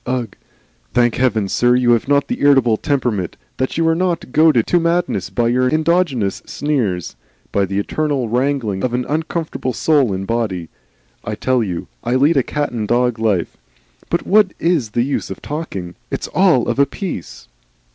[0.07, 0.35] Ugh!
[0.95, 4.79] Thank Heaven, sir, you have not the irritable temperament, that you are not goaded to
[4.79, 7.15] madness by your endogenous sneers,
[7.51, 10.69] by the eternal wrangling of an uncomfortable soul and body.
[11.23, 13.57] I tell you, I lead a cat and dog life
[14.09, 15.93] But what IS the use of talking?
[16.09, 17.47] It's all of a piece!"